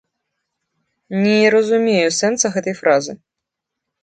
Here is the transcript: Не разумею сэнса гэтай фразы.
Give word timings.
Не 1.25 1.35
разумею 1.57 2.09
сэнса 2.21 2.47
гэтай 2.57 2.75
фразы. 2.81 3.13